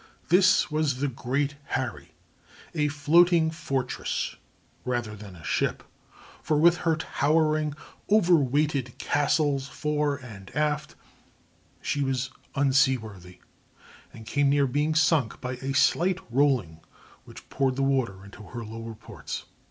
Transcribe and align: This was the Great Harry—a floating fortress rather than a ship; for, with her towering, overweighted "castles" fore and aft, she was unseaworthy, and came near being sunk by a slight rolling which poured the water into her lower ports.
This 0.29 0.71
was 0.71 0.95
the 0.99 1.07
Great 1.07 1.57
Harry—a 1.65 2.87
floating 2.87 3.51
fortress 3.51 4.35
rather 4.83 5.15
than 5.15 5.35
a 5.35 5.43
ship; 5.43 5.83
for, 6.41 6.57
with 6.57 6.77
her 6.77 6.95
towering, 6.95 7.75
overweighted 8.09 8.97
"castles" 8.97 9.67
fore 9.67 10.15
and 10.15 10.49
aft, 10.55 10.95
she 11.83 12.01
was 12.01 12.31
unseaworthy, 12.55 13.41
and 14.11 14.25
came 14.25 14.49
near 14.49 14.65
being 14.65 14.95
sunk 14.95 15.39
by 15.39 15.57
a 15.57 15.73
slight 15.75 16.17
rolling 16.31 16.79
which 17.25 17.47
poured 17.49 17.75
the 17.75 17.83
water 17.83 18.25
into 18.25 18.41
her 18.41 18.65
lower 18.65 18.95
ports. 18.95 19.45